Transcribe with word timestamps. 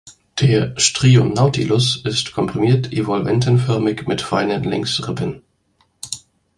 Der 0.39 0.73
„Strionautilus" 0.79 1.97
ist 2.03 2.33
komprimiert, 2.33 2.91
evolventenförmig, 2.91 4.07
mit 4.07 4.23
feinen 4.23 4.63
Längsrippen. 4.63 5.43